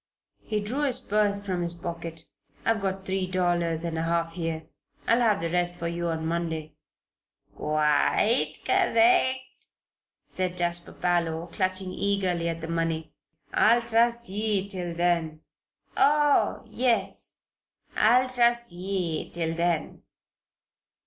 He 0.41 0.59
drew 0.59 0.81
his 0.81 0.99
purse 0.99 1.45
from 1.45 1.61
his 1.61 1.75
pocket. 1.75 2.23
"I've 2.65 2.81
got 2.81 3.05
three 3.05 3.27
dollars 3.27 3.83
and 3.83 3.99
a 3.99 4.01
half 4.01 4.33
here. 4.33 4.63
I'll 5.07 5.19
have 5.21 5.39
the 5.41 5.49
rest 5.51 5.75
for 5.75 5.87
you 5.87 6.07
on 6.07 6.25
Monday." 6.25 6.73
"Quite 7.55 8.55
correct," 8.65 9.67
said 10.27 10.57
Jasper 10.57 10.93
Parloe, 10.93 11.45
clutching 11.51 11.91
eagerly 11.91 12.49
at 12.49 12.61
the 12.61 12.67
money. 12.67 13.13
"I'll 13.53 13.83
trust 13.83 14.27
ye 14.27 14.67
till 14.67 14.95
then 14.95 15.41
oh, 15.95 16.63
yes! 16.67 17.41
I'll 17.95 18.27
trust 18.27 18.71
ye 18.71 19.29
till 19.29 19.53
then." 19.53 20.01